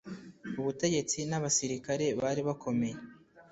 ubutegetsi 0.59 1.17
n' 1.29 1.37
abasilikare 1.39 2.05
bari 2.21 2.41
bakomeye 2.47 2.97